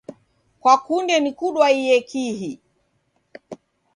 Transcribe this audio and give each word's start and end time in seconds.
Kwakunde 0.61 1.15
nikudwaiye 1.19 1.95
kihi? 2.09 2.51